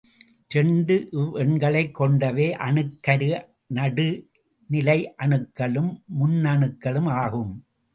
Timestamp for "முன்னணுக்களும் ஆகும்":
6.19-7.65